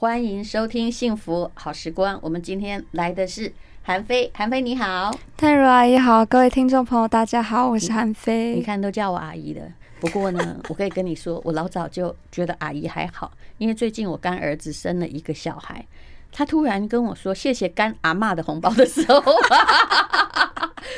[0.00, 2.16] 欢迎收听《幸福好时光》。
[2.22, 3.52] 我们今天来的是
[3.82, 8.54] 韩非，韩非你好，泰如阿姨好，各位听众朋友大家好，我是韩非。
[8.54, 15.84] 你看都叫我阿姨的，不过呢， 我可以跟你说，我老早就觉得阿姨还好，因为最近我干儿子生了一个小孩，
[16.32, 19.22] 他突然跟我说谢谢干阿妈的红包的时候。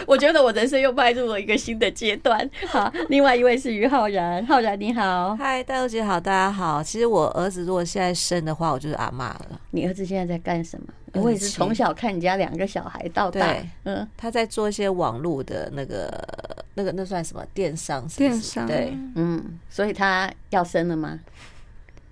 [0.07, 2.49] 我觉得我人生又迈入了一个新的阶段。
[2.67, 6.83] 好，另外一位是于浩然，浩然你好，嗨，大姐好，大家好。
[6.83, 9.61] 其实我儿子如果现在生的话，我就是阿妈了。
[9.71, 10.87] 你儿子现在在干什么？
[11.23, 13.57] 我也是从小看你家两个小孩到大。
[13.85, 16.11] 嗯，他在做一些网络的那个、
[16.75, 18.19] 那个、那算什么电商是是？
[18.19, 18.67] 电商。
[18.67, 21.21] 对，嗯，所以他要生了吗？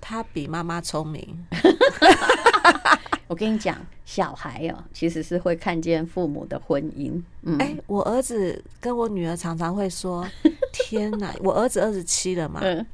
[0.00, 1.46] 他比妈妈聪明。
[3.30, 7.22] 我跟你讲，小孩哦，其实是会看见父母的婚姻。
[7.42, 10.26] 嗯，哎，我儿子跟我女儿常常会说
[10.74, 12.84] ：“天哪！”我儿子二十七了嘛，嗯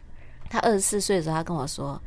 [0.51, 1.99] 他二十四岁的时候，他跟我说。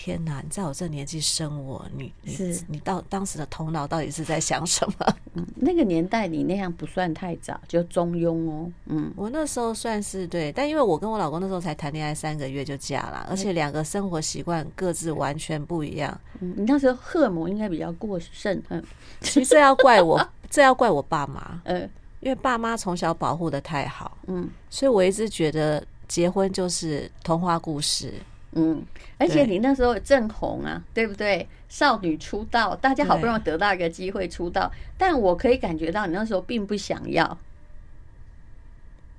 [0.00, 0.40] 天哪！
[0.40, 5.14] 你在我这年纪生我，你是你，你到当时的头脑到底是在想什么？
[5.34, 8.70] 嗯，那个年代你那样不算太早，就中庸哦。
[8.86, 16.16] 嗯，我那时候算是对，但因为我跟我老公那时候才谈恋爱三个月就嫁了，而且两个生活习惯各自完全不一样。
[16.38, 18.62] 嗯，你那时候荷尔蒙应该比较过剩。
[18.68, 18.80] 嗯，
[19.20, 21.60] 其实这要怪我，这要怪我爸妈。
[21.66, 24.16] 嗯，因为爸妈从小保护的太好。
[24.28, 28.14] 嗯，所以我一直觉得结婚就是童话故事。
[28.52, 28.84] 嗯，
[29.18, 31.46] 而且你那时候正红啊，对不对？
[31.68, 37.36] 少女出道，大家好不容易得到一个机会出道，但我可以感觉到你那时候并不想要，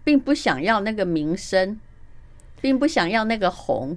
[0.03, 1.79] 并不想要那个名声，
[2.59, 3.95] 并不想要那个红，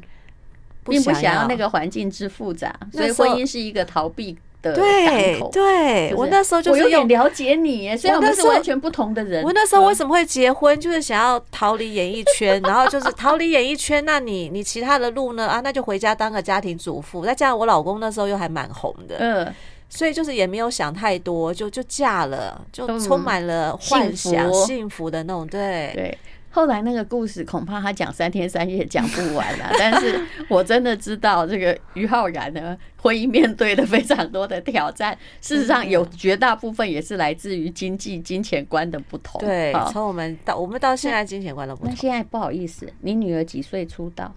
[0.85, 4.37] 并不想要那个环境之复杂，所以婚姻是一个逃避。
[4.63, 9.43] 对对，我那时候就有点了解你，所以我们是完全不同的人。
[9.43, 14.05] 我那时候为什么会结婚，就是想要逃离演艺圈，然后就是逃离演艺圈。
[14.05, 15.47] 那你你其他的路呢？
[15.49, 17.25] 啊，那就回家当个家庭主妇。
[17.25, 19.55] 再加上我老公那时候又还蛮红的，嗯，
[19.89, 25.47] 所以就是也没有想太多，就就嫁了，就充满了幻想、幸福的那种。
[25.47, 26.19] 对对。
[26.55, 39.41] 后来那个故事恐怕他讲三天三夜讲不完了， 但是我真的知道这个于浩然呢，婚姻面对的非常多的挑战，事实上有绝大部分也是来自于经济金钱观的不同。
[39.41, 41.91] 对，从我们到我们到现在金钱观都不同。
[41.91, 44.31] 那现在不好意思，你女儿几岁出道？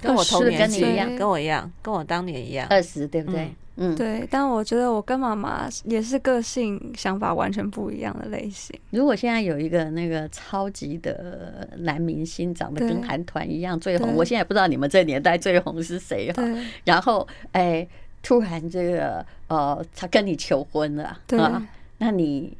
[0.00, 3.52] 跟我同年，跟你一样，跟我一样，跟我当年一样，二十，对不对？
[3.76, 4.26] 嗯，对。
[4.30, 8.78] 但我觉得我跟妈妈也是个性想法完全不一样的类型。
[8.90, 16.42] 如果现在有一个那个超级的男明星，长得跟韩团一样最红，我现在不知道你们这年代最红是谁哈。
[16.84, 17.86] 然后，哎，
[18.22, 21.66] 突然这个呃，他跟你求婚了，对啊，
[21.98, 22.56] 那你。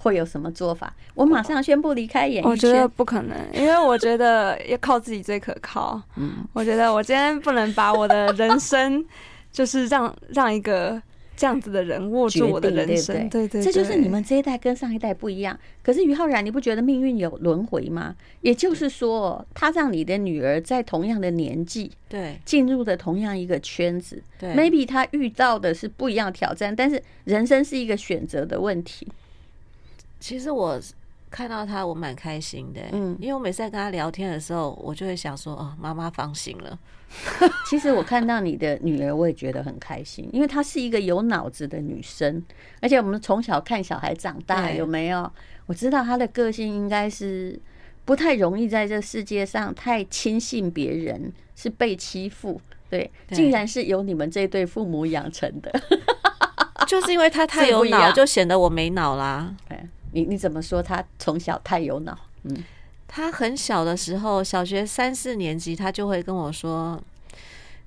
[0.00, 0.94] 会有什么做法？
[1.12, 2.50] 我马上宣布离开演艺圈。
[2.50, 6.00] 我觉得不可能，因为我觉得要靠自己最可靠。
[6.14, 9.04] 嗯，我觉得我今天不能把我的人生，
[9.58, 11.02] 就是让让一个
[11.36, 13.28] 这样子的人握住我的人生。
[13.28, 15.58] 对对，这就是你们这一代跟上一代不一样。
[15.82, 18.14] 可是于浩然，你不觉得命运有轮回吗？
[18.40, 24.22] 也就是说，他让你的女儿在同样的年纪，对，进入的同样一个圈子。
[24.38, 29.08] 对，maybe 他遇到的是不一样挑战，但是人生是一个选择的问题。
[30.20, 30.80] 其实我
[31.30, 36.78] 看到他，我蛮开心的，嗯，因为我每次在跟他聊天的时候，我就会想说，哦，妈妈放心了。
[37.70, 42.44] 其实我看到你的女儿，我也觉得很开心，因为她是一个有脑子的女生，
[42.80, 45.30] 而且我们从小看小孩长大，有没有？
[45.66, 47.58] 我知道她的个性应该是
[48.04, 55.72] 不太容易在这世界上太轻信别人，是被欺负，对，竟然是由你们这对父母养成的，
[56.86, 59.54] 就是因为他太有脑，就显得我没脑啦。
[60.12, 60.82] 你你怎么说？
[60.82, 62.18] 他从小太有脑。
[62.44, 62.56] 嗯，
[63.06, 67.00] 他很小的时候，小学三四年级，他就会跟我说：“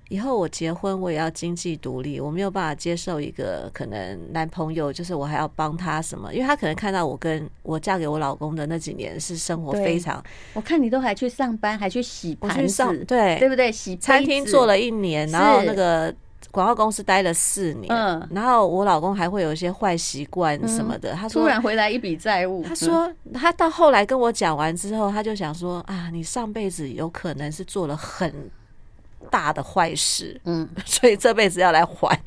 [0.09, 2.19] 以后我结婚，我也要经济独立。
[2.19, 10.23] 我没有办法接受一个可能男朋友，就是我还要帮他什么，因为他可能看到我跟我嫁给我老公的那几年是生活非常……
[10.53, 13.71] 我看你都还去上班，还去洗盘子，对对不对？
[13.71, 16.13] 洗餐厅做了一年，然后那个。”
[16.51, 21.13] 广告公司待了四年，嗯，然后我老公还会有一些坏习惯什么的。
[21.13, 28.33] 他说突然回来一笔债务，他说他到后来跟我讲完之后，他就想说啊，你上辈子有可能是做了很
[29.29, 32.19] 大的坏事，嗯， 所以这辈子要来还。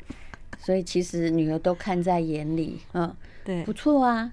[0.59, 4.31] 所以其实女儿都看在眼里，嗯，对，不错啊，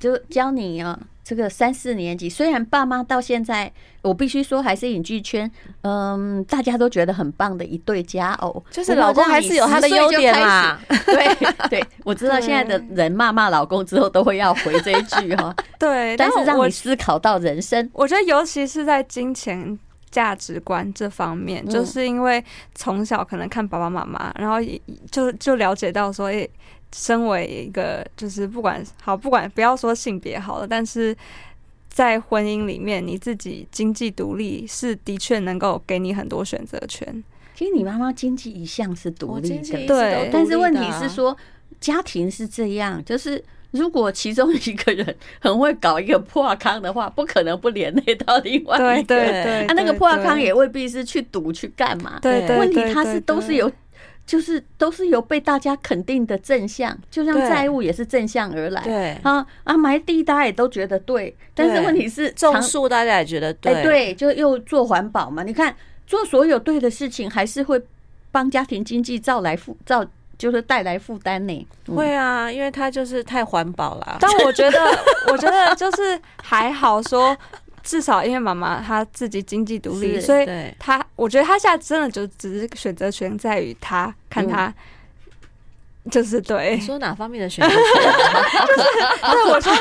[0.00, 0.98] 就教你啊。
[1.26, 5.50] 这个三四年级，虽然爸妈到现在，我必须说还是影剧圈，
[5.82, 10.78] 嗯，大家都觉得很棒的一对佳偶，就是老公还是有他的优点嘛。
[11.04, 11.36] 对
[11.68, 15.52] 对，我知道现在的人骂骂老公之后都会要回这一句哈。
[15.80, 19.76] 对，但是让你思考到人生，我觉得尤其是在金钱。
[20.08, 22.42] 价值观这方面，嗯、就是因为
[22.74, 24.56] 从小可能看爸爸妈妈，然后
[25.10, 26.48] 就就了解到说，诶，
[26.96, 31.14] 身为一个就是不管好不管不要说性别好了，但是
[31.90, 37.22] 在婚姻里面，你自己经济独立是的确能够给你很多选择权。
[37.54, 41.36] 其实你妈妈经济一向是独立的，对，但是问题是说
[41.78, 43.44] 家庭是这样，就是。
[43.72, 49.08] 如果其中一个人很会搞一个破康的话，不可能不连累到另外一个。
[49.08, 52.18] 对对对，啊，那个破康也未必是去赌去干嘛。
[52.22, 53.70] 对对，问题他是都是有，
[54.26, 58.82] 就是都是有被大家肯定的正向，就像债务也是正向而来。
[58.82, 63.72] 对啊啊，埋地大家也都觉得对，但是问题是种树大家也觉得对。
[63.72, 65.42] 哎，对，就又做环保嘛。
[65.42, 65.74] 你看
[66.06, 67.80] 做所有对的事情，还是会
[68.32, 70.04] 帮家庭经济造来负造。
[70.38, 71.66] 就是带来负担呢？
[71.86, 74.18] 会啊，因为他就是太环保了。
[74.20, 74.78] 但我觉得，
[75.32, 77.34] 我觉得就是还好说，
[77.86, 80.46] 至少因为妈妈她自己经济独立，所以
[80.78, 84.74] 她我觉得她现在真的就只是选择权在于她看她。
[86.08, 87.82] 就是对，你说哪方面的选择权？
[87.82, 88.88] 就是
[89.32, 89.74] 对我说，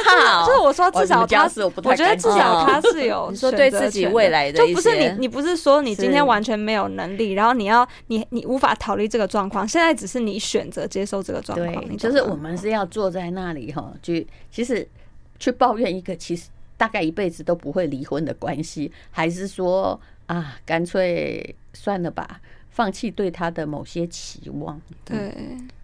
[0.44, 1.44] 就是我说，至少他，
[1.84, 11.96] 我觉得至少他是有你说对自己未来的，就不是你，你不是说你今天完全没有能力，然后你要你你无法逃离这个状况，现在只是你选择接受这个状况。
[11.96, 14.16] 就是我们是要坐在那里哈，就
[14.50, 14.90] 其实
[15.38, 24.81] 去抱怨一个其实大概一辈子都不会离婚的关系，还是说啊，干脆算了吧，放弃对他的某些期望。
[25.04, 25.33] 对。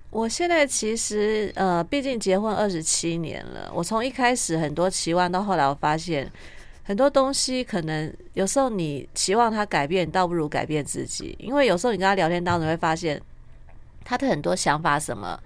[0.09, 6.29] 我现在其实呃，毕竟结婚二十七年了，我从一开始很多期望，到后来我发现
[6.83, 11.33] 很多东西可能有时候你期望他改变，倒不如改变自己。
[11.39, 13.21] 因为有时候你跟他聊天当中会发现
[14.03, 15.39] 他的很多想法什么，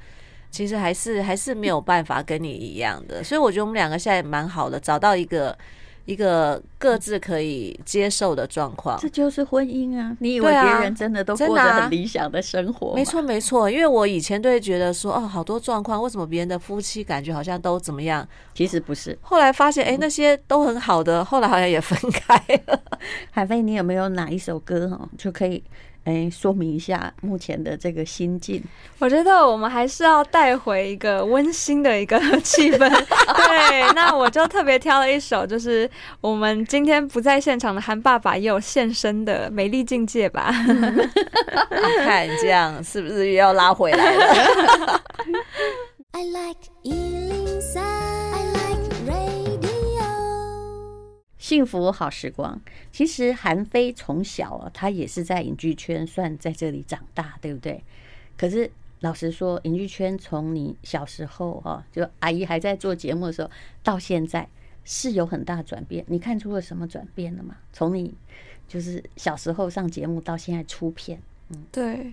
[0.55, 3.21] 其实还是还是没有办法跟你一样的。
[3.21, 5.57] 所以我觉得我们两个现在蛮好的，找到一个。
[6.05, 10.15] 一个各自可以接受的状况，这就是婚姻啊！
[10.19, 12.93] 你以为别人真的都过着很理想的生活？
[12.93, 13.67] 没错，没错。
[13.67, 18.23] 因为我以前都会觉得说，哦，好多状况，为什么别人的夫妻感觉好像都怎么样？
[18.53, 19.17] 其实不是。
[19.21, 22.35] 后来发现，哎，那些都很好的，后来好像也分开
[22.67, 22.79] 了。
[23.31, 25.63] 海飞，你有没有哪一首歌哈就可以？
[26.05, 28.63] 哎，说明一下目前的这个心境。
[28.99, 32.79] 我觉得我们还是要带回一个温馨的一个 气氛。
[33.35, 35.89] 对，那我就特别挑了一首，就是
[36.21, 40.53] 我们今天不在现场的韩爸爸也有现身的《美丽境界》吧。
[42.03, 45.01] 看这样是不是又要拉回来了
[46.11, 46.59] ？I like
[51.45, 52.59] 幸福好时光，
[52.91, 57.83] 其实韩非从小啊，他也是在影剧圈算在这里长大，对不对？
[58.35, 58.71] 可是
[59.01, 63.51] 老实说，影剧圈从你小时候啊，就阿姨还在做节目的时候，
[63.83, 64.49] 到现在
[64.83, 66.03] 是有很大转变。
[66.07, 67.57] 你看出了什么转变了吗？
[67.71, 68.15] 从你
[68.67, 72.11] 就是小时候上节目到现在出片，嗯，对。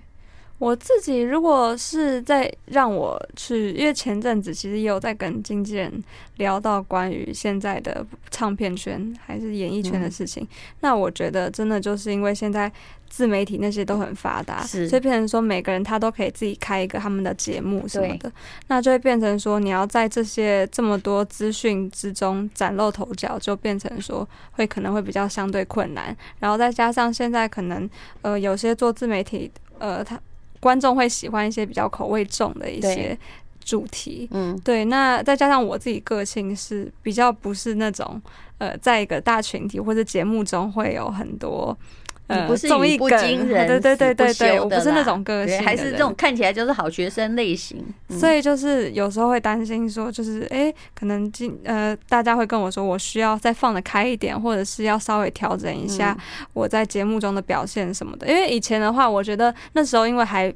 [0.58, 5.93] 我自己如果是在让我去，因为前阵子其实也有在跟经纪人
[6.37, 10.49] 聊到关于现在的唱片圈还是演艺圈的事情，嗯、
[10.81, 12.70] 那我觉得真的就是因为现在
[13.10, 18.31] 自媒体那些都很发达，所以变成说每个人他都可以自己开一个他们的节目什么的，
[18.69, 27.90] 那就会变成说你要在这些这么多资讯之中崭露头角，就变成说会可能会比较相对困难，然后再加上现在可能
[28.20, 29.50] 呃有些做自媒体
[29.81, 30.16] 呃他。
[30.62, 33.19] 观众会喜欢一些比较口味重的一些
[33.64, 34.85] 主题，嗯，对。
[34.85, 38.23] 那再加上我自己个性是比较不是那种
[38.59, 41.76] 呃，在一个大群体或者节目中会有很多
[42.26, 47.85] 呃综艺梗，对对对对对，我不是那种个性，还是这种看起来就是好学生类型。
[48.09, 56.17] 所以就是有时候会担心说，就是哎，可能今呃大家会跟我说，我需要再放得开一点，或者是要稍微调整一下
[56.52, 58.26] 我在节目中的表现什么的。
[58.26, 60.52] 因为以前的话，我觉得那时候因为还。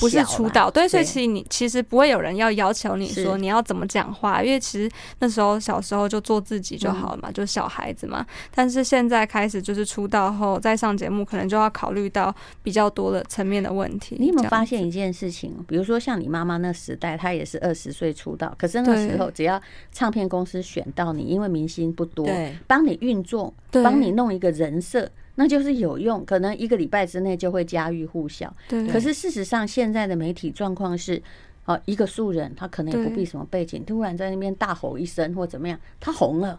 [0.00, 8.26] 不是出道，对，所以其实你其实不会有人要要求你说你要怎么讲话，因为其实那时候小时候就做自己就好了嘛，就小孩子嘛。
[8.54, 14.16] 但是现在开始就是出道后再上节目，可能就要考虑到比较多的层面的问题。
[14.18, 15.54] 你有没有发现一件事情？
[15.66, 19.60] 比如说像你妈妈那时代，她也是二十岁出道，可是那时候只要
[19.92, 22.28] 唱片公司选到你，因为明星不多，
[22.66, 25.08] 帮你运作，帮你弄一个人设。
[25.40, 28.52] 那就是有用，可能一个礼拜之内就会家喻户晓。
[28.68, 28.88] 对。
[28.88, 31.22] 可是事实上，现在的媒体状况是，
[31.64, 36.58] 哦，一个素人，他可能也不必什么背景，突然在那边大吼一声或怎么样，他红了。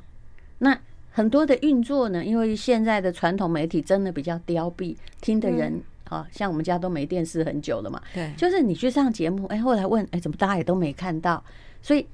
[0.59, 0.79] 那
[1.11, 8.01] 很多的运作呢，因为现在的传统媒体真的比较凋敝，听的人啊，像我们家都没电视很久了嘛。
[8.13, 8.31] 对。
[8.37, 11.43] 就是你去上节目，哎，后来问，哎，怎么大家也都没看到？
[11.81, 12.07] 所以。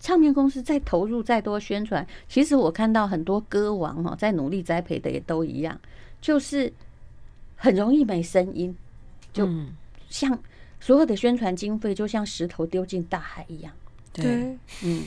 [0.00, 5.78] 唱片公司再投入再多宣传，其实我看到很多歌王哈，在努力栽培的也都一样。
[6.20, 6.72] 就是
[7.56, 8.76] 很容易没声音，
[9.32, 9.48] 就
[10.08, 10.38] 像
[10.80, 13.72] 所有的宣传经费就像石头丢进大海一样。
[14.12, 15.02] 对，嗯。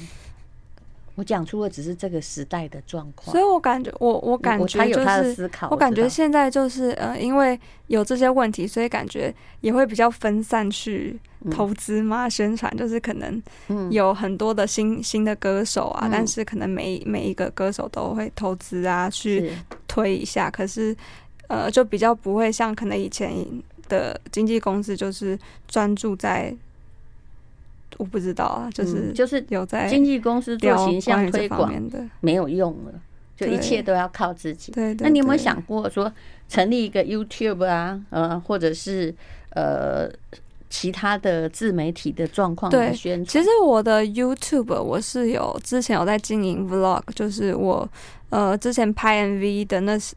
[1.22, 11.20] 我讲出的只是这个时代的状况，所以我感觉我我感觉就是我感觉现在就是呃，因为有这些问题，所以感觉也会比较分散去
[11.52, 13.40] 投资嘛，宣传就是可能
[13.92, 19.52] 有很多的新新的歌手啊，但是可能每每一个歌手都会投资啊去
[19.88, 20.96] 推一下，可是
[21.50, 23.32] 呃就比较不会像可能以前
[23.88, 25.38] 的经纪公司就是
[25.68, 26.58] 专注在。
[27.98, 32.94] 我不知道啊，就是就是有在经纪公司做形象推广的没有用了，
[33.36, 34.72] 就一切都要靠自己。
[34.72, 36.12] 对，那你有没有想过说
[36.50, 39.14] 成立一个 YouTube 啊，呃，或者是
[39.52, 40.10] 呃
[40.70, 43.26] 其他的自媒体的状况来宣传？
[43.26, 47.88] 其实我的 YouTube 我是有之前有在经营 Vlog，就是我
[48.30, 50.16] 呃之前拍 MV 的那是。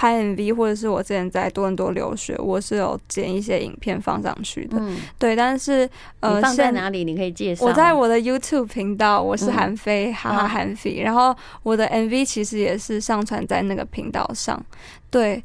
[0.00, 4.78] 拍 MV 或者是我之前在多伦多留学，我是有剪一些影片放上去的。
[4.80, 5.86] 嗯，对，但是
[6.20, 7.04] 呃，放在哪里？
[7.04, 7.66] 你可以介绍。
[7.66, 11.02] 我在我的 YouTube 频道，我是韩非，哈哈韩飞。
[11.02, 14.58] 然后我的 MV 其实也是上传在那个频道上。
[15.10, 15.44] 对，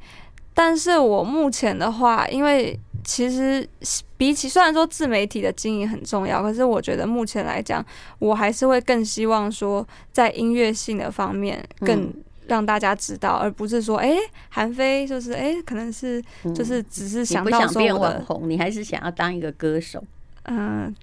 [0.54, 3.68] 但是我目前的话，因为其实
[4.16, 7.86] 比起虽然说自媒体的经营很重要，可是我觉得目前来讲，
[8.20, 12.04] 我还是会更希望说在音乐性的方面更。
[12.04, 12.14] 嗯
[12.48, 16.24] 让大家知道，而不是说，哎、欸，韩非就是，哎、欸，可能是
[16.56, 20.04] 就是只是想到说、变网红，你还是想要当一个歌手。
[20.44, 20.94] 嗯，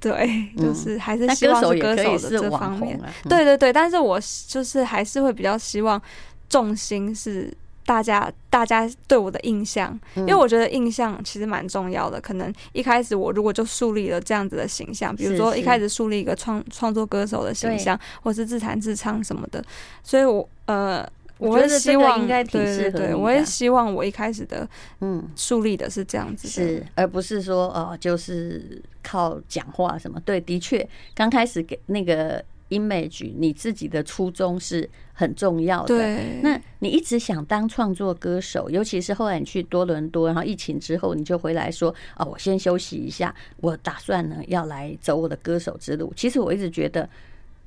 [0.00, 3.00] 对，就是还是希望是歌手的这方面。
[3.02, 6.00] 嗯、对对对，但是我就是还是会比较希望
[6.48, 7.52] 重心是。
[7.88, 12.20] 大家，大家对我的印象，因为我觉得印象其实蛮重要的。
[12.20, 19.64] 可能一开始我如果就树立了这样子的形象，比如说一开始树立一个创创作歌手的形象，或是自弹自唱什么的，
[20.02, 21.02] 所以我呃，
[21.38, 24.68] 我会希望，对对对，我也希望我一开始的
[25.00, 30.20] 嗯树立的是这样子，是而不是说哦，就是靠讲话什么。
[30.26, 32.44] 对，的确，刚开始给那个。
[32.70, 35.96] image，你自己的初衷是很重要的。
[35.96, 47.08] 对，那你一直想当创作歌手，尤其是后来你去多伦多，然后疫情之后，你就回来说：“哦，我先休息一下，我打算呢要来走我的歌手之路。”其实我一直觉得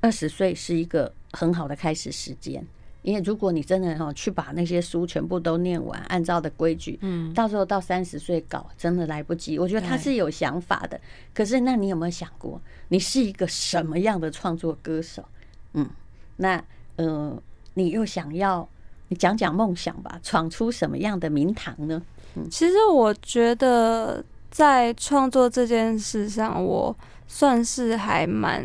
[0.00, 2.64] 二十岁是一个很好的开始时间。
[3.02, 9.58] 因为如果你真的哈去把那些书全部都念完，按照的规矩，嗯，到时候到三十岁搞真的来不及。
[9.58, 11.00] 我觉得他是有想法的，
[11.34, 15.24] 可是那你有没有想过，你是一个什么样的创作歌手？
[15.72, 15.88] 嗯，
[16.36, 16.62] 那
[16.96, 17.36] 呃，
[17.74, 18.68] 你又想要
[19.08, 22.00] 你讲讲梦想吧，闯出什么样的名堂呢？
[22.36, 28.64] 嗯，其实我觉得在创作这件事上，我算是还蛮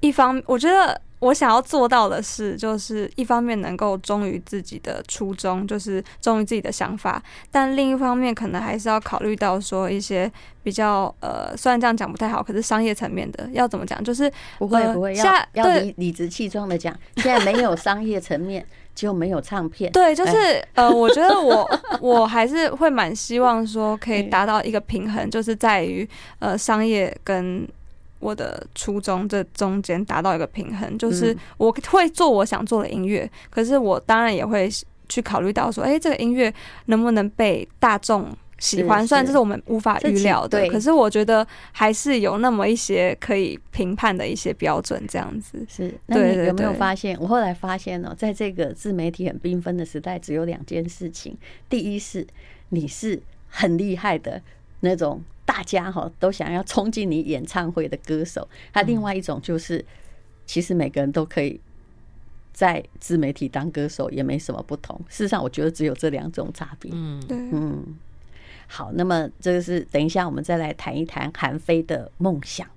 [0.00, 1.00] 一方，我觉得。
[1.20, 10.30] 我想要做到的是，就是一方面能够忠于自己的初衷，就是忠于自己的想法，但另一方面可能还是要考虑到说一些
[10.62, 14.02] 比较呃，虽然这样讲不太好，可是商业层面的要怎么讲？
[14.04, 19.90] 就是不会不会要要理理直气壮的讲，现在没有商业层面就没有唱片。
[19.96, 21.66] 对，就是呃，我觉得我
[22.02, 26.06] 我还是会蛮希望说可以达到一个平衡，就是在于
[26.40, 27.66] 呃商业跟。
[28.26, 34.68] 我的初衷这中间达到一个平衡，就是我会做我想做的音乐，可是我当然也会
[35.08, 36.52] 去考虑到说，哎，这个音乐
[36.86, 39.06] 能不能被大众喜欢？
[39.06, 45.64] 虽然这是我们无法预料的，可是我觉得还是有那么一些可以评判的一些标准，这样子。
[45.68, 47.16] 是，那你有没有发现？
[47.20, 51.36] 我后来发现哦，在这个自媒体很缤纷的时代，只有两件事情：
[51.68, 52.26] 第一是
[52.70, 54.42] 你是很厉害的
[54.80, 55.22] 那种。
[55.46, 59.82] 大家哈都想要冲进你演唱会的歌手，他另外一种就是，
[60.44, 61.58] 其实每个人都可以
[62.52, 65.00] 在自媒体当歌手，也没什么不同。
[65.08, 66.90] 事实上，我觉得只有这两种差别。
[66.92, 67.96] 嗯，对，嗯。
[68.68, 72.68] 好，那么这个是等一下我们再来谈一谈韩非的梦想。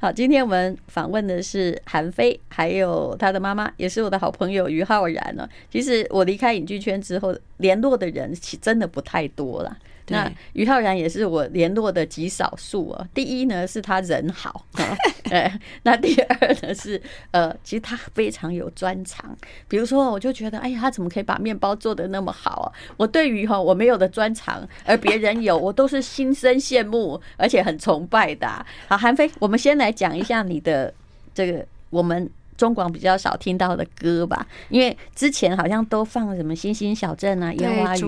[0.00, 5.48] 好，今天我们访问的是韩非，还有他的妈妈，也是我的好朋友于浩然呢。
[5.68, 9.76] 其实我离开影剧圈之后，联络的人其真的不太多了。
[10.08, 13.06] 那于浩然也是我联络的极少数哦。
[13.14, 14.64] 第一呢是他人好，
[15.30, 17.00] 呃，那第二呢是
[17.30, 19.36] 呃，其实他非常有专长。
[19.68, 22.72] 比如说，我就觉得，哎呀，他怎么可以把面包做得那么好啊？
[22.96, 28.48] 我对于哈我没有的专长，而别人有，我都是心生羡慕，而且很崇拜的。
[28.88, 30.92] 好，韩非，我们先来讲一下你的
[31.34, 38.00] 这个我们中广比较少听到的歌吧，因为之前好像都放什么《星星小镇》啊，《烟花雨》。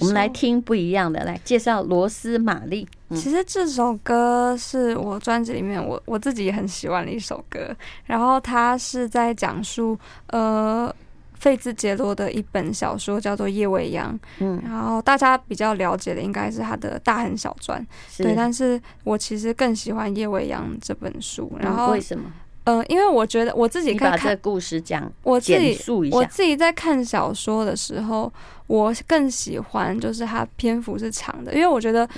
[0.00, 2.86] 我们来听不一样的，来介绍罗斯玛丽。
[3.08, 10.94] 嗯、其实这首歌是我专辑里面我我自己也很喜欢的一首歌，然后它是在讲述呃
[11.34, 14.12] 费兹杰罗的一本小说，叫做《夜未央》。
[14.40, 17.84] 嗯，然后大家比较了解的应该是他的大亨小传，
[18.18, 21.50] 对，但是我其实更喜欢《夜未央》这本书。
[21.58, 22.24] 然后、嗯、为什么？
[22.64, 25.78] 呃，因为我觉得我自己看这个故事讲，我自己
[26.10, 28.32] 我自己在看小说的时候，
[28.66, 32.08] 我更喜欢就是它篇幅是长的，因为我觉得，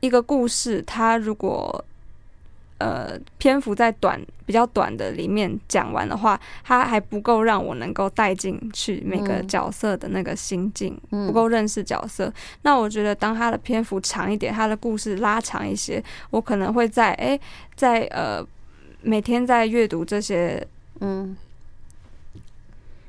[0.00, 1.84] 一个故事它如果
[2.78, 12.32] 呃篇幅在短比较短的里面讲完的话，它还不够让我能够带进去每个角色的那个心境，不够认识角色。
[12.62, 17.38] 那我觉得当它的篇幅长一点，它的故事拉长一些，我可能会在哎
[17.76, 18.44] 在呃。
[19.08, 20.66] 每天在阅读这些
[21.00, 21.34] 嗯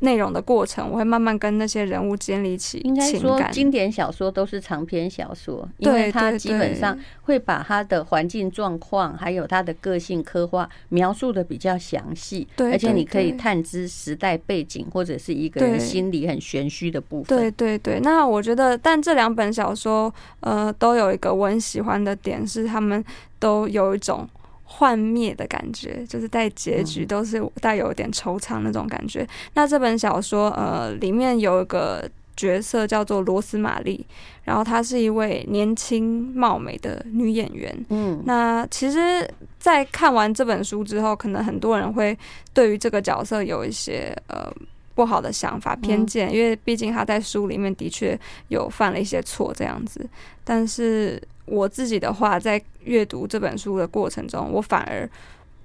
[0.02, 3.06] 内容的过程，我会慢慢跟那些人物建立起情感。
[3.06, 17.38] 应该说，经典小说都是长篇小说，因为它基本上会把他的环境状况还有他的个性刻画描述的比较详细，而且你可以探知时代背景或者是一个人心里很玄虚的部分。
[17.38, 23.04] 对对对，那我觉得，但这两本小说呃都有一个我很喜欢的点，是他们
[23.38, 24.26] 都有一种。
[24.72, 29.28] 幻灭的感觉，就是在结局都是带有点惆怅那种感觉。
[29.56, 32.08] 那这本小说，呃，里面有一个
[32.38, 34.06] 角色叫做罗斯玛丽，
[34.44, 37.86] 然后她是一位年轻貌美的女演员。
[37.90, 42.16] 嗯，那其实，在看完这本书之后，可能很多人会
[42.54, 44.50] 对于这个角色有一些呃
[44.94, 48.18] 不好的想法、偏见，因为毕竟她在书里面的确
[48.50, 50.08] 有犯了一些错这样子，
[50.44, 51.20] 但是。
[51.50, 55.10] 我自己的话，在阅读这本书的过程中，我反而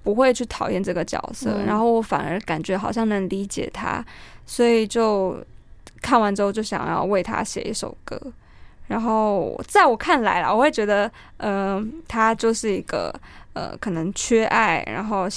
[0.03, 4.03] 不会去讨厌这个角色，嗯，然后我反而感觉好像能理解他，
[4.45, 5.37] 所以就
[6.01, 8.19] 看完之后就想要为他写一首歌。
[8.87, 13.13] 然后在我看来啦，我会觉得，嗯、呃，他就是一个
[13.53, 15.27] 呃，可能缺爱，然后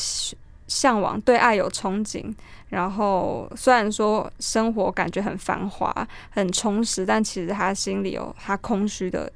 [0.67, 2.35] 向往对爱有憧憬，
[2.69, 9.31] 然后虽然说生活感觉很繁华、很充实，但其实他心里有他空虚的。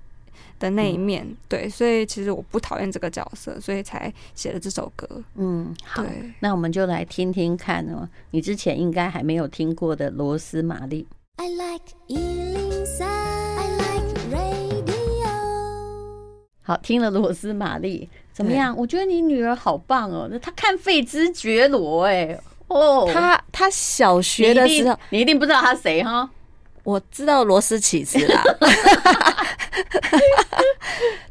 [0.62, 5.06] 的那一面，嗯，对，所以其实我不讨厌这个角色，所以才写了这首歌。
[5.34, 6.04] 嗯，好，
[6.38, 11.04] 那我们就来听听看哦，你之前应该还没有听过的罗斯玛丽。
[11.36, 14.92] I like 103, I like radio。
[16.62, 18.76] 好，听了罗斯玛丽怎么样？
[18.76, 26.30] 我觉得你女儿好棒哦，那她看费兹杰罗，哎，哦，她她小学的时候，你一定不知道她谁哈？
[26.84, 28.42] 我知道罗斯起子啦。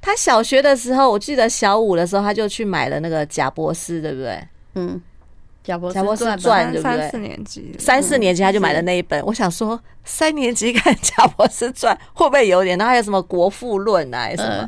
[0.02, 4.42] 他小学的时候，我记得小五的时候，他就去买了那个贾伯斯，对不对？
[4.76, 5.00] 嗯，
[5.64, 6.98] 贾伯斯贾伯斯传，对不对？
[6.98, 9.24] 三四年级，三四年级他就买了那一本。
[9.26, 12.78] 我想说，三年级看贾伯斯传会不会有点？
[12.78, 14.68] 然后还有什么国富论啊，什么？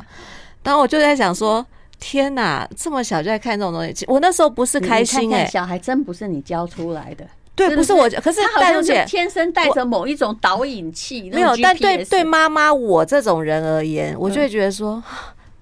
[0.62, 1.66] 然后我就在想说，
[1.98, 7.26] 天哪，这么小就在看这种东西，我那时候不是开心哎，小孩真不是你教出来的。
[7.56, 11.30] 对，不是我，可是他好像是天生带着某一种导引器。
[11.30, 15.00] 没有，但对对妈妈我这种人而言，我就会觉得说，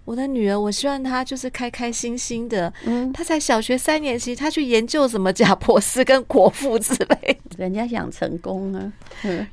[0.07, 2.73] 我的女儿，我希望她就是开开心心的。
[2.87, 8.93] 嗯，她才小学三年级，她去研究什么贾博士跟国父之类， 人家想成功啊。
[9.25, 9.47] 嗯，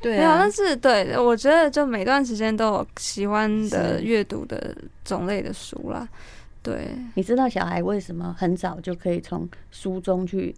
[0.00, 6.08] 对，没有，但是对，我觉得就每段时间都有喜欢的阅读的种类的书啦。
[6.60, 10.52] 对，你知道小孩为什么很早就可以从书中去？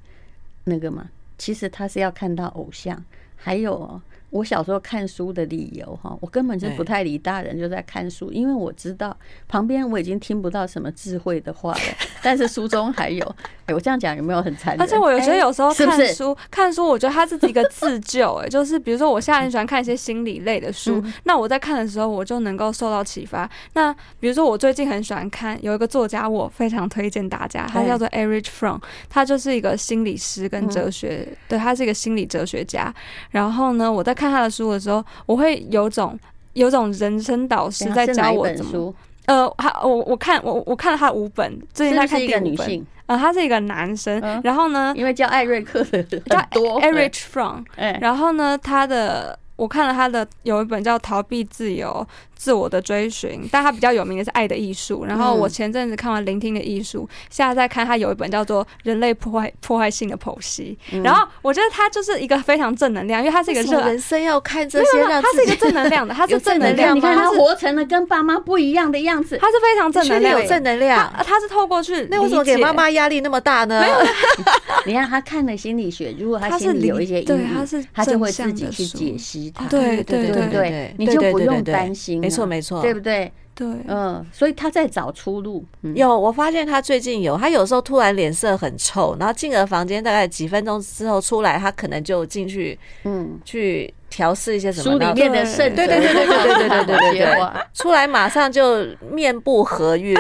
[0.65, 3.05] 那个嘛，其实他是要看到偶像，
[3.37, 4.01] 还有。
[4.31, 9.17] 我小时候看书的理由哈，我根本就不太理大人，就在看书，因为我知道
[9.49, 11.81] 旁边我已经听不到什么智慧的话了，
[12.23, 13.35] 但是书中还有。
[13.67, 14.81] 哎，我这样讲有没有很残忍？
[14.81, 18.35] 而且我有觉得有时候看书，看书，我觉得它是一个自救。
[18.35, 23.49] 哎， 就是比如说我现在很喜欢看一些心理类的书，那我在看的时候，我就能够受到启发。
[23.75, 32.93] 那比如说我最近很喜欢看有一个作家，我非常推荐大家，他叫做 Erich Fromm，他就是一个心理师跟哲学，对，他是一个心理哲学家。
[33.31, 36.19] 然后呢，我在看他的书的时候，我会有种
[36.53, 38.95] 有种人生导师在教我怎么。
[39.27, 42.87] 呃，他我我看我我看了他五本，最近在看第五本。
[43.07, 44.21] 呃，他是一个男生。
[44.45, 47.65] 然后呢，因为叫艾瑞克的叫多 Erich Fromm。
[48.01, 52.07] 然后呢，他的我看了他的有一本叫《逃避自由
[52.41, 55.05] 自我的追寻，但他比较有名的是《爱的艺术》。
[55.07, 60.79] 然后我前阵子看完《聆听的艺术》，现在在看他有一本叫做《人类破坏破坏性的剖析》。
[61.05, 66.97] 然后我觉得他就是一个非常正能量，因为他是一个热人生要看这些，他是一个正能量的，他是 正能量。
[66.97, 71.13] 你看他活成了跟爸妈不一样的样子，他是非常正能量，有正能量。
[71.27, 73.83] 他是透过去，那为什么给妈妈压力那么大呢？
[73.83, 73.97] 没有，
[74.87, 79.67] 你看他看了心理学，如果他心里有一些对，他是，他就会自己去解析它。
[79.67, 82.30] 对对对对，你就不用担心。
[82.31, 83.33] 没错没错，对不对？
[83.53, 85.63] 对，嗯，所以他在找出路。
[85.95, 94.93] 有，我发现他最近有，他有时候突然脸色很臭，然后进了房间，大概几分钟之后出来，他可能就进去，嗯，去调试一些什么。
[94.93, 100.17] 书里面的圣，对对对对对对对对对对，出来马上就面部和悦。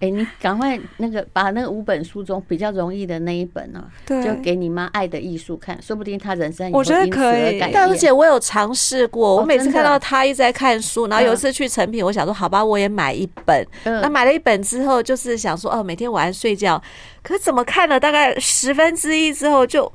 [0.00, 7.58] 哎，你赶快那个把那五本书中比较容易的那一本呢，就给你妈《爱的艺术》看，说不定她人生我觉得可以。
[7.72, 13.66] 但而且我有尝试过，我每次看到她一直在看书，然后有一次去成品，我想说好吧，我也买一本。
[13.84, 16.82] 那买了一本之后，就是想说哦，每天晚上睡觉，
[17.22, 19.90] 可怎么看了大概十分之一之后，就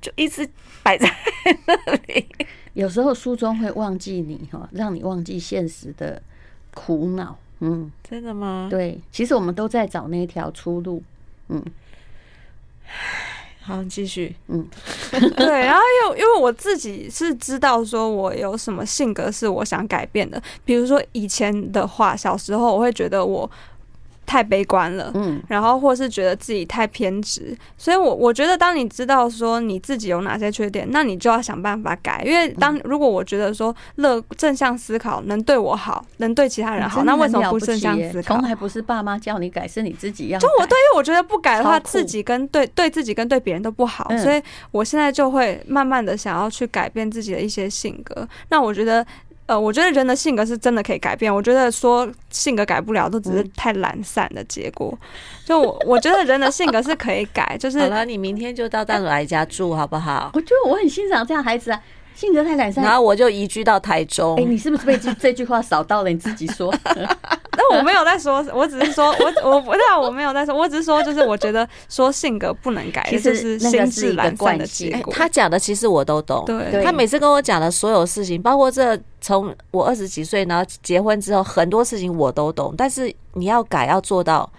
[0.00, 0.48] 就一直
[0.82, 1.10] 摆在
[1.66, 2.26] 那里。
[2.74, 6.22] 有时候书中会忘记你哈，让你忘记现实的
[6.74, 7.36] 苦恼。
[7.60, 8.68] 嗯，真的吗？
[8.70, 11.02] 对，其实我们都在找那条出路。
[11.48, 11.62] 嗯，
[13.60, 14.34] 好，继续。
[14.46, 14.66] 嗯，
[15.10, 23.50] 对，然后因为因为我自己是知道说我有什么性格是我想改变的，比如说以前的话，小时候我会觉得我。
[24.28, 32.22] 太悲观了，嗯，然后或是觉得自己太偏执，所以我我觉得，当你知道说你自己有哪些缺点，那你就要想办法改。
[32.26, 38.34] 因为当如果我觉得说乐正向思考能对我好，能对其他人好，那为什么不正向思考？
[38.34, 40.38] 从来不是爸妈叫你改，是你自己要。
[40.38, 48.28] 就我对于我觉得不改的话，自己跟对对自己跟对别人都不好，所以我现在就会慢慢的想要去改变自己的一些性格。
[48.50, 49.06] 那我觉得。
[49.48, 51.34] 呃，我觉得人的性格是真的可以改变。
[51.34, 54.96] 我觉得说性格改不了，都只是太懒散的结果。
[55.44, 57.56] 就我，我觉得人的性格是可以改。
[57.58, 60.30] 就是好了，你明天就到大主来家住好不好？
[60.34, 61.82] 我觉得我很欣赏这样孩子啊。
[62.18, 64.34] 性格太懒散，然后我就移居到台中。
[64.36, 66.10] 哎，你是不是被这这句话扫到了？
[66.10, 66.74] 你自己说。
[67.56, 75.14] 那我没有在说，我只是说，我我不知道，我没有在说，我只是说，就是我觉得说性格不能改，其实是心智懒散的结果。
[75.14, 76.42] 他讲的其实我都懂。
[76.44, 82.74] 对，他每次跟我讲的所有事情，包括这从我二十几岁，然后结婚之后，很多事情我都懂。
[82.76, 84.50] 但是你要改要做到，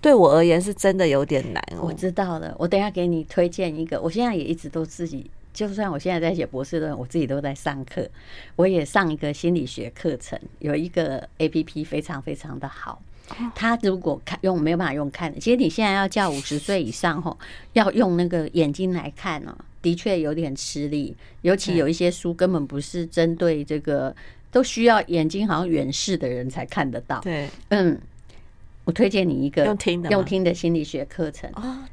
[0.00, 1.60] 对我而言是真的有点难。
[1.80, 4.00] 我知道了，我等一下给你推荐一个。
[4.00, 5.28] 我现在也一直都自己。
[5.52, 8.08] 就算我现在在写博士论文，我自己都在上课。
[8.56, 13.02] 我也上一个心理学课程，有一个 APP 非常非常的好。
[13.54, 17.38] 他如果看用没有办法用看的，其实你现在要叫五十岁以上吼，
[17.72, 21.16] 要用那个眼睛来看呢，的确有点吃力。
[21.42, 24.14] 尤其有一些书根本不是针对这个，
[24.50, 27.20] 都需要眼睛好像远视的人才看得到。
[27.20, 27.98] 对，嗯。
[28.84, 31.48] 我推荐你一个用听的用听的心理学课程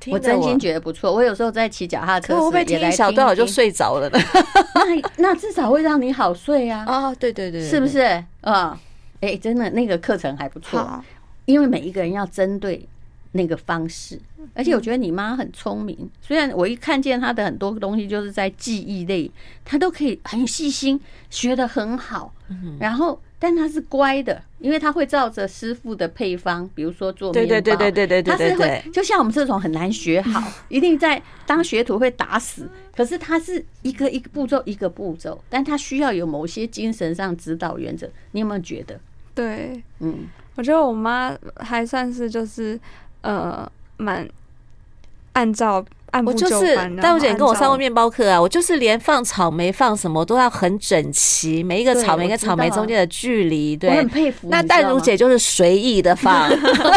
[0.08, 1.14] 我真心觉得不错。
[1.14, 4.10] 我有时候在骑脚踏车，我会听一小段，我就睡着了。
[4.74, 6.84] 那那至少会让你好睡啊！
[6.86, 8.80] 啊，对对对，是不是啊？
[9.22, 11.04] 哎，真的那个课程还不错，
[11.46, 12.84] 因为每一个人要针对
[13.34, 14.20] 那个方式。
[14.56, 19.30] 而且我觉得你妈很聪明，虽然我一看见她的很多东西就是在记忆类，
[19.64, 21.00] 她都可以很细心，
[21.30, 22.34] 学的很好。
[22.80, 23.22] 然后。
[23.42, 32.70] 但他是乖的，因为他会照着师傅的配方，比如说做面包，对对对对对对对，他是会就像我们这种很难学好， 一定在当学徒会打死。
[32.94, 38.10] 可是他是一个一个步骤一个步骤，但他需要有某些精神上指导原则。
[38.32, 39.00] 你有没有觉得？
[39.34, 42.78] 对，嗯，我觉得我妈还算是就是
[43.22, 44.28] 呃，蛮
[45.32, 45.86] 按照。
[46.26, 54.48] 我就是大夫姐跟我上过面包课啊，我就是连放草莓放什么都要很整齐，每一个草莓跟草莓中间的距离，对，我很佩服。
[54.50, 56.50] 那淡如姐就是随意的放，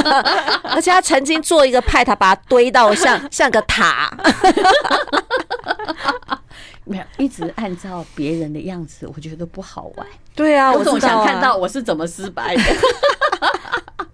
[0.65, 4.11] 而且她曾经做一个派，她把它堆到像像个塔，
[6.85, 10.07] 没有一直按照别人的样子，我觉得不好玩。
[10.35, 12.63] 对啊，我总想看到我是怎么失败的。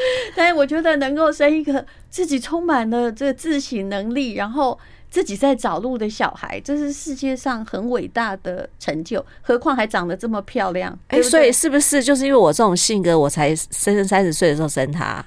[0.36, 4.78] 但是我觉得能够生一个自己充满了这个自省能力，然后
[5.10, 9.24] 自己在找路的小孩，这是世界上很伟大的成就。
[9.40, 15.24] 何况还长得这么漂亮，哎，所以是不是就是因为我这种性格，我才生生三十岁的时候生他？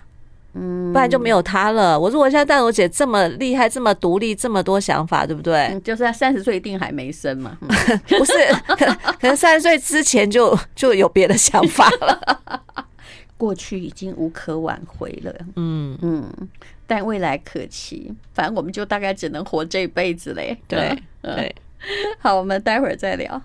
[0.54, 1.98] 嗯，不然就没有他了。
[1.98, 5.70] 我如果像淡如姐这么厉害、这么独立、这么多想法，对不对？
[5.72, 7.58] 嗯，就是他三十岁一定还没生嘛？
[8.10, 8.34] 不是，
[8.68, 8.86] 可
[9.18, 12.66] 可能三十岁之前就就有别的想法了。
[13.42, 16.32] 过去已经无可挽回了，嗯嗯，
[16.86, 18.14] 但未来可期。
[18.36, 20.56] 反正我们就大概只能活这一辈子嘞。
[20.68, 21.56] 对对，
[22.22, 23.42] 好，我们待会儿再聊。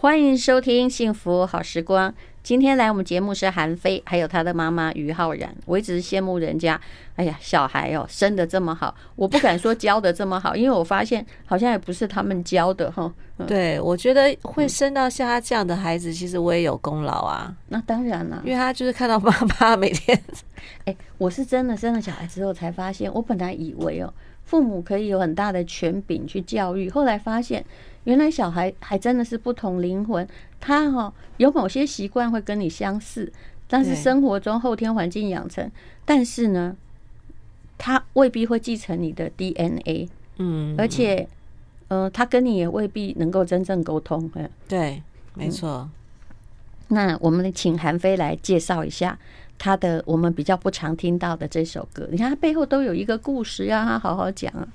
[0.00, 2.10] 欢迎收听《幸福好时光》。
[2.42, 5.54] 今天来我们节目是韩非，还有他的妈妈于浩然。
[5.66, 6.80] 我一直羡慕人家，
[7.16, 13.12] 哎呀，小孩哦生的这么好，我不敢说教的这么好， 因为我发现好像也不是他们教的哈。
[13.46, 17.54] 对，我觉得会生到像他这样的孩子，其实我也有功劳啊。
[17.68, 20.18] 那当然了，因为他就是看到妈妈每天，
[20.86, 24.10] 哎，我是真的生了小孩之后才发现，我本来以为哦，
[24.44, 27.62] 父母可以有很大的权柄去教育，后来发现。
[28.04, 30.26] 原来小孩还真的是不同灵魂，
[30.58, 33.32] 他哈有某些习惯会跟你相似，
[33.68, 35.70] 但是生活中后天环境养成，
[36.04, 36.74] 但是呢，
[37.76, 40.08] 他未必会继承你的 DNA，
[40.38, 41.28] 嗯，而且，
[41.88, 44.30] 呃，他跟你也未必能够真正沟通，
[44.66, 45.02] 对，
[45.34, 45.88] 没错。
[45.88, 45.90] 嗯，
[46.88, 49.16] 那我们请韩非来介绍一下
[49.58, 54.66] 他的我们比较不常听到的这首歌，你看他背后都有一个故事，让他好好讲啊。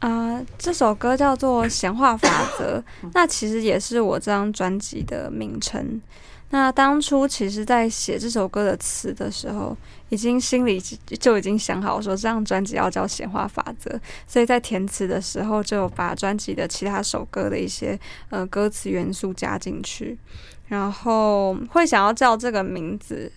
[0.00, 2.82] 啊、呃，这首歌叫做《闲话法则》，
[3.14, 6.00] 那其实也是我这张专辑的名称。
[6.52, 9.76] 那当初其实，在写这首歌的词的时候，
[10.08, 10.80] 已经心里
[11.20, 13.90] 就已经想好说，这张专辑要叫《闲话法则》，
[14.26, 17.96] 所以在填词的时候，就把专辑的其他首歌的一些
[18.30, 20.18] 呃歌词元素加进去，
[20.66, 23.30] 然后会想要叫这个名字。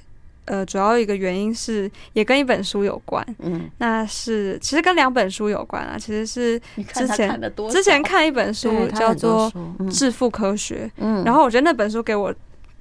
[0.46, 6.60] 呃，主要一个原因是也跟一本书有关，嗯，那是其实跟两本书有关啊，其实是
[6.94, 9.50] 之前之前看一本书叫做
[9.90, 12.34] 《致富科学》，嗯，然后我觉得那本书给我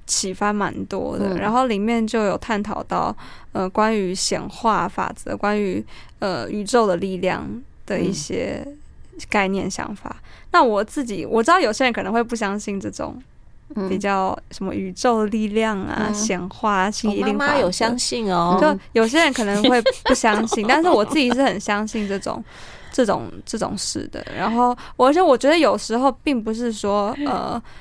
[0.05, 3.15] 启发蛮多的，然后里面就有探讨到
[3.53, 5.81] 呃关于显化法则，关于
[6.19, 7.49] 呃宇宙的力量
[7.85, 8.67] 的一些
[9.29, 10.17] 概念想法。
[10.51, 13.21] 那我自己我知道有些人可能会不相信这种。
[13.89, 18.57] 比较什么宇宙力量啊，显、嗯、化吸引力法则，妈妈有相信哦。
[18.61, 22.43] 就有些人可能会不相信，但是我自己是很相信这种、
[22.91, 24.25] 这种、这种事的。
[24.37, 27.61] 然后，而且我觉得有时候并不是说呃。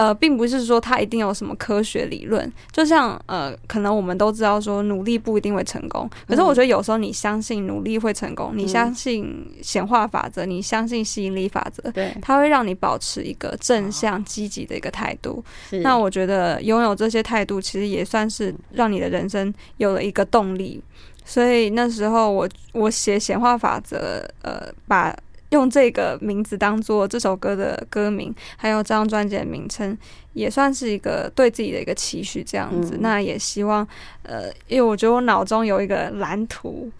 [0.00, 15.44] 呃，并不是说它一定有什么科学理论，就像呃，可能我们都知道说努力不一定会成功，可是我觉得有时候你相信努力会成功，嗯、你相信显化法则，你相信吸引力法则，对，它会让你保持一个正向积极的一个态度。
[15.82, 20.82] 那我觉得拥有这些态度，其实也算是让你的人生有了一个动力。
[21.26, 25.14] 所以那时候我我写显化法则，呃，把。
[25.50, 29.96] 用这个名字当做这首歌的歌名，还有这张专辑的名称，
[30.32, 32.94] 也算是一个对自己的一个期许，这样子。
[32.94, 33.86] 嗯、那也希望，
[34.22, 36.90] 呃，因为我觉得我脑中有一个蓝图，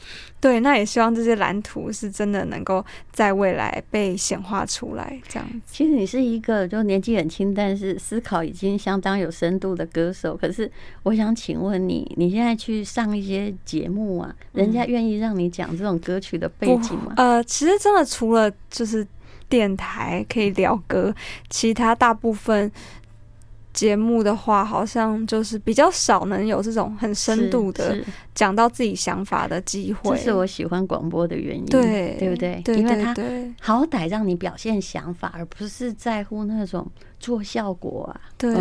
[0.41, 5.61] 对，那也希望这些蓝图是真的能够在未来被显化出来，这样子。
[5.71, 10.35] 其实你是一个就年纪很轻，但是思考已经相当有深度的歌手。
[10.35, 10.71] 可是
[11.03, 17.13] 我想请问你，你现在去上一些节目啊，人家愿意让你讲这种歌曲的背景吗？
[17.19, 19.07] 呃，其实真的除了就是
[19.49, 21.15] 电台可以聊歌，
[21.51, 22.73] 其他大部分。
[23.73, 27.97] 节目的话，好像就是比较少能有这种很深度的
[28.35, 30.17] 讲到自己想法的机会。
[30.17, 32.61] 这是我喜欢广播的原因，对对不对？
[32.65, 33.15] 对，因为他
[33.61, 36.87] 好歹让你表现想法，而不是在乎那种
[37.19, 38.21] 做效果啊。
[38.37, 38.53] 对，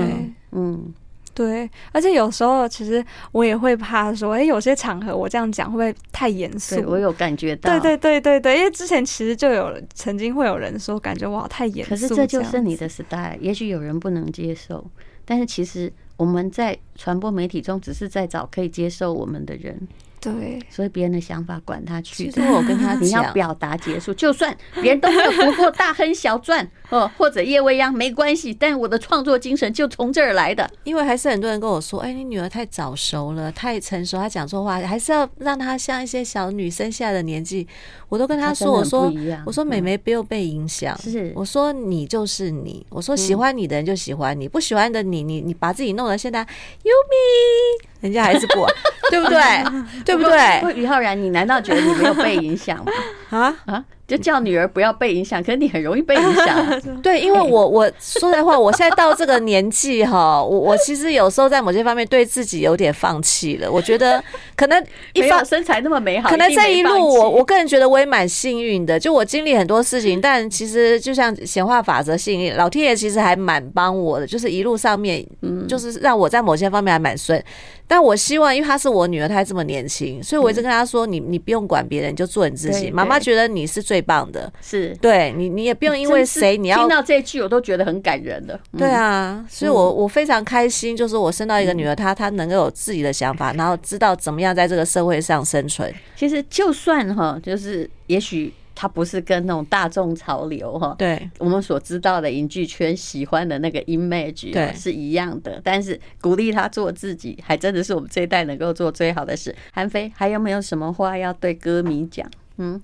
[0.51, 0.93] 嗯，
[1.33, 1.69] 对。
[1.91, 6.75] 而且有时候，其实我也会怕说，哎，有些场合我这样讲会不会太严肃？
[6.85, 7.71] 我有感觉到。
[7.71, 11.89] 对对对对对，因为之前其实就有曾经会有人说，感觉哇太严肃。
[11.89, 14.85] 可是这就是你的 style，也许有人不能接受。
[15.29, 19.79] 但是其实我们在传播媒体中，只是在找可以接受我们的人。
[20.19, 22.31] 对，所以别人的想法管他去。
[22.35, 28.53] 如果我跟他， 你要表达结束，就算别人都没有读过大亨小传哦，或者夜未央，没关系。
[28.53, 30.69] 但我的创作精神就从这儿来的。
[30.83, 37.67] 因为还是很多人跟我说，哎，你女儿太早熟了，太成熟，她讲错话，还是要让她像一些小女生现在的年纪。
[38.07, 39.13] 我都跟她说，我说，
[39.45, 40.97] 我说妹妹不要被影响。
[41.01, 42.85] 是，我说你就是你。
[42.89, 48.65] 我说喜欢你的人就喜欢你，不喜欢的你，你你把自己弄得现在优米，人家还是不，
[49.11, 49.39] 对不对？
[50.03, 50.73] 对不对？
[50.75, 52.91] 于浩然，你难道觉得你没有被影响吗？
[53.29, 53.85] 啊 啊！
[54.09, 56.81] 就叫女儿不要被影响，可是你很容易被影响。
[57.03, 63.71] 对，因为我我说实话，我现在到这个年纪哈，我我其实有时候在某些方面对自己有点放弃了。
[63.71, 64.21] 我觉得
[64.55, 77.41] 可能 一方身材那么美好，可能这一路我我个人觉得我也蛮幸运的，就我经历很多事情，但其实就像显化法则幸运，老天爷其实还蛮帮我的，就是一路上面，嗯，就是让我在某些方面还蛮顺。
[77.89, 82.91] 但我希望，因为她是我女儿，她还这么年轻，所以我一直跟她说：“你你不用管别人，你就做你自己。
[82.91, 88.59] 妈妈觉得你是最棒的，是对你，你也不用因为谁，你要听到这句，我都觉得很感人的。
[88.77, 95.91] 对啊，所以我我非常开心，就是我生到一个女儿，她她能够有自己的想法，然后知道怎么样在这个社会上生存。
[96.15, 98.53] 其实就算哈，就是也许。
[98.81, 105.59] 它不是跟那种大众潮流哈，对，我们所知道的影剧圈喜欢的那个 image 对是一样的。
[105.61, 109.53] 但是鼓励他做自己，还真的是我们这一代能够做最好的事。
[109.73, 112.25] 韩非还有没有什么话要对歌迷讲？
[112.55, 112.81] 嗯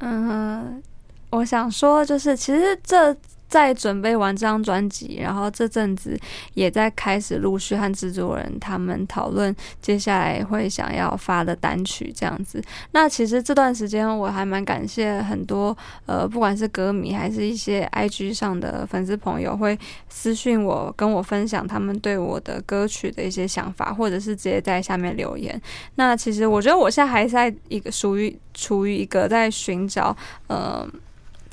[0.00, 0.82] 嗯，
[1.30, 3.16] 我想说就是，其实这。
[3.54, 6.18] 在准备完这张专辑，然后这阵子
[6.54, 12.60] 也在开始陆续和制作人他们讨论接下来会想要发的单曲这样子。
[12.90, 25.62] 那其实这段时间我还蛮感谢很多呃，不管是歌迷还是一些 IG 上的粉丝朋友，会私讯我跟我分享他们对我的歌曲的一些想法，或者是直接在下面留言。
[25.94, 30.16] 那其实我觉得我现在还在一个属于处于一个在寻找
[30.48, 30.84] 呃。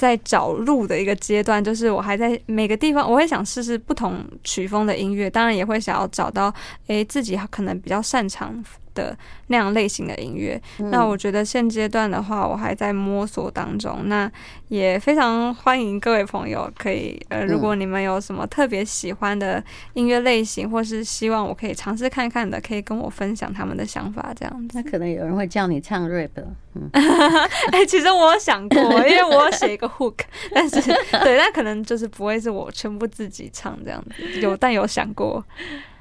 [0.01, 6.51] 在找路的一个阶段，就是我还在每个地方，我会想试试不同曲风的音乐，当然也会想要找到，
[6.87, 8.51] 诶，自己可能比较擅长
[8.93, 14.01] 的那样类型的音乐，嗯，那我觉得现阶段的话，我还在摸索当中。
[14.05, 14.31] 那
[14.69, 24.33] 也非常欢迎各位朋友可以，呃，如果你们有什么特别喜欢的音乐类型，或是希望我可以尝试看看的，可以跟我分享他们的想法。
[24.35, 26.29] 这样子，那可能有人会叫你唱 rap。
[26.73, 26.89] 嗯，
[27.73, 30.15] 哎，其实我有想过，因为我写一个 hook，
[30.53, 30.81] 但是
[31.23, 34.39] 对，那可能就是不会是我全部自己唱这样子。
[34.39, 35.43] 有，但有想过。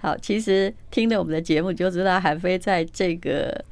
[0.01, 3.63] 好，其实听了我们的节目就知道，韩非在这个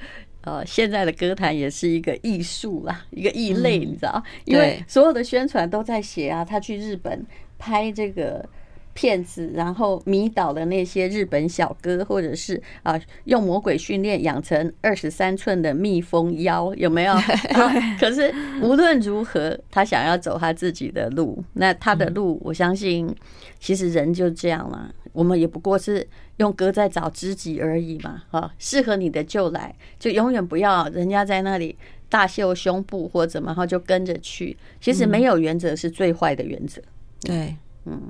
[0.42, 4.22] 呃现在的歌坛也是一个艺术啦，一个异类，你知道？
[4.44, 7.24] 因为所有的宣传都在写啊，他去日本
[7.58, 8.46] 拍这个
[8.92, 17.14] 片子，然后迷倒了那些日本小哥，或者是啊用魔鬼训练养成二十三寸的蜜蜂腰，有没有？
[17.98, 23.08] 可是无论如何，他想要走他自己的路，那他的路，我相信
[23.58, 24.92] 其实人就这样了。
[25.12, 31.76] 我们也不过是用歌在找知己而已嘛，哈，适合你的就来，就永远不要人家在那里
[32.08, 34.56] 大秀胸部或怎么，然后就跟着去。
[34.80, 36.80] 其实没有原则是最坏的原则。
[37.20, 38.02] 对，嗯，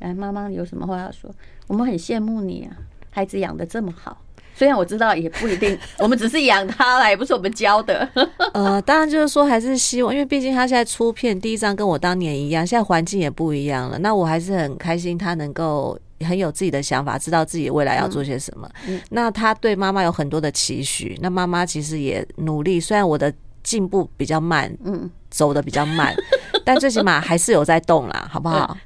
[0.00, 1.30] 来，妈妈有什么话要说？
[1.66, 2.76] 我们很羡慕你啊，
[3.10, 4.22] 孩子养的这么好。
[4.60, 8.06] 虽然我知道也不一定， 我们只是养他啦，也不是我们教的。
[8.52, 13.98] 呃，当然就是说，还是希望，因为毕竟他现在出片第一张跟我当年一样，现在环境也不一样了。
[14.00, 15.98] 那我还是很开心，他能够。
[16.22, 18.68] 很有自己的想法，知道自己未来要做些什么。
[18.86, 22.78] 嗯，那他对妈妈有很多的期许，那妈妈其实也努力。
[22.78, 26.14] 虽然我的进步比较慢，嗯，走的比较慢，
[26.64, 28.76] 但最起码还是有在动啦， 好不好？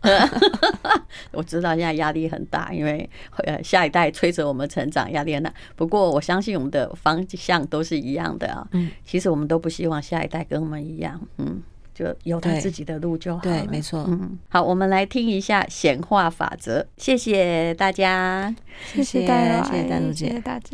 [1.32, 3.08] 我知道现在压力很大，因为
[3.44, 5.52] 呃下一代催着我们成长，压力很大。
[5.76, 8.66] 不过我相信我们的方向都是一样的啊。
[8.72, 11.20] 嗯，其实我们都不希望下一代跟我们一样。
[11.38, 11.62] 嗯。
[11.94, 13.42] 就有他自己的路就好了。
[13.44, 14.04] 对，没错。
[14.08, 16.84] 嗯，好，我们来听一下显化法则。
[16.96, 18.52] 谢谢大家，
[18.92, 20.70] 谢谢大家，谢谢大家，谢谢大家。